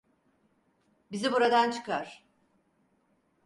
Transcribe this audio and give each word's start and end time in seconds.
Bizi 1.11 1.31
buradan 1.33 1.71
çıkar! 1.71 2.25